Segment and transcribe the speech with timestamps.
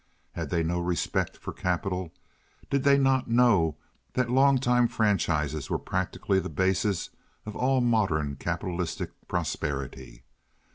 [0.31, 2.11] Had they no respect for capital?
[2.71, 3.77] Did they not know
[4.13, 7.11] that long time franchises were practically the basis
[7.45, 10.23] of all modern capitalistic prosperity?